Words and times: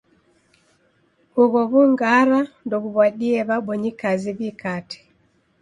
Ugho 1.41 1.59
w'ungara 1.71 2.39
ndoghuw'adie 2.65 3.39
w'abonyi 3.49 3.91
kazi 4.01 4.29
w'ikate. 4.37 4.97